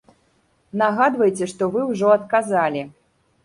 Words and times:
Нагадвайце, 0.83 1.49
што 1.53 1.63
вы 1.77 1.87
ўжо 1.93 2.07
адказалі. 2.19 2.87